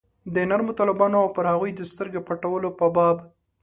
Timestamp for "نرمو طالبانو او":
0.49-1.27